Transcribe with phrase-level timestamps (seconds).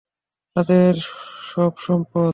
[0.55, 0.93] তাদের
[1.43, 2.29] সব সম্পদ।